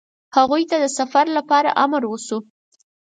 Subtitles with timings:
[0.37, 2.39] هغوی ته د سفر لپاره امر وشو.